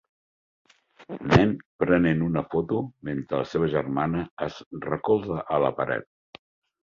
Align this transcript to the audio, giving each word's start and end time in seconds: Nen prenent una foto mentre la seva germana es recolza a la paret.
Nen 1.31 1.51
prenent 1.83 2.23
una 2.27 2.43
foto 2.55 2.79
mentre 3.09 3.41
la 3.41 3.49
seva 3.51 3.69
germana 3.75 4.23
es 4.47 4.57
recolza 4.87 5.39
a 5.57 5.61
la 5.65 5.71
paret. 5.81 6.41